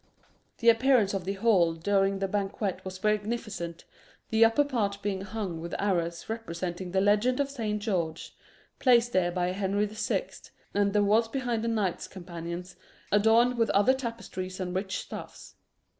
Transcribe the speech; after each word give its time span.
The 0.57 0.69
appearance 0.69 1.13
of 1.13 1.25
the 1.25 1.33
hall 1.33 1.75
during 1.75 2.17
the 2.17 2.27
banquet 2.27 2.83
was 2.83 3.03
magnificent, 3.03 3.85
the 4.31 4.43
upper 4.43 4.63
part 4.63 4.99
being 5.03 5.21
hung 5.21 5.61
with 5.61 5.75
arras 5.79 6.27
representing 6.27 6.89
the 6.89 6.99
legend 7.01 7.39
of 7.39 7.51
Saint 7.51 7.83
George, 7.83 8.35
placed 8.79 9.13
there 9.13 9.31
by 9.31 9.49
Henry 9.51 9.85
the 9.85 9.93
Sixth, 9.93 10.49
and 10.73 10.93
the 10.93 11.03
walls 11.03 11.27
behind 11.27 11.63
the 11.63 11.67
knights 11.67 12.07
companions 12.07 12.75
adorned 13.11 13.59
with 13.59 13.69
other 13.77 13.93
tapestries 13.93 14.59
and 14.59 14.73
rich 14.73 14.97
stuffs. 15.01 15.53